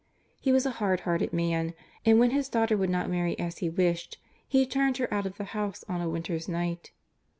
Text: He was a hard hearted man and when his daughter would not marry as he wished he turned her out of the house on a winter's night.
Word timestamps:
He 0.39 0.51
was 0.51 0.65
a 0.65 0.71
hard 0.71 1.01
hearted 1.01 1.31
man 1.31 1.75
and 2.03 2.17
when 2.19 2.31
his 2.31 2.49
daughter 2.49 2.75
would 2.75 2.89
not 2.89 3.07
marry 3.07 3.37
as 3.37 3.59
he 3.59 3.69
wished 3.69 4.17
he 4.47 4.65
turned 4.65 4.97
her 4.97 5.13
out 5.13 5.27
of 5.27 5.37
the 5.37 5.43
house 5.53 5.85
on 5.87 6.01
a 6.01 6.09
winter's 6.09 6.49
night. 6.49 6.91